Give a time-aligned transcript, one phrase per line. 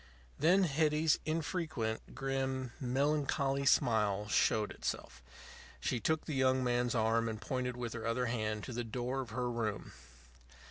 [0.39, 5.21] Then Hetty's infrequent, grim, melancholy smile showed itself.
[5.79, 9.21] She took the young man's arm and pointed with her other hand to the door
[9.21, 9.91] of her room.